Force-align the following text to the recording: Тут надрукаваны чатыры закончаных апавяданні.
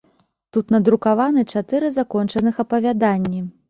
Тут 0.57 0.71
надрукаваны 0.75 1.45
чатыры 1.55 1.95
закончаных 2.01 2.63
апавяданні. 2.69 3.49